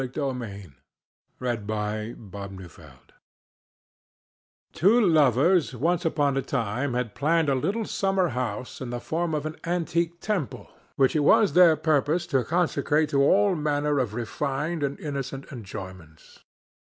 THE 0.01 0.07
LILY'S 0.25 0.69
QUEST 1.37 1.69
AN 1.69 2.21
APOLOGUE 2.33 2.89
Two 4.73 4.99
lovers 4.99 5.75
once 5.75 6.03
upon 6.05 6.35
a 6.35 6.41
time 6.41 6.95
had 6.95 7.13
planned 7.13 7.49
a 7.49 7.53
little 7.53 7.85
summer 7.85 8.29
house 8.29 8.81
in 8.81 8.89
the 8.89 8.99
form 8.99 9.35
of 9.35 9.45
an 9.45 9.57
antique 9.63 10.19
temple 10.19 10.71
which 10.95 11.15
it 11.15 11.19
was 11.19 11.53
their 11.53 11.75
purpose 11.75 12.25
to 12.33 12.43
consecrate 12.43 13.09
to 13.09 13.21
all 13.21 13.53
manner 13.53 13.99
of 13.99 14.15
refined 14.15 14.81
and 14.81 14.99
innocent 14.99 15.45
enjoyments. 15.51 16.39